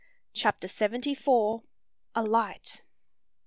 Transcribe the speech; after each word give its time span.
CHAPTER 0.33 0.67
SEVENTY 0.67 1.13
FOUR. 1.13 1.61
A 2.15 2.23
LIGHT! 2.23 2.81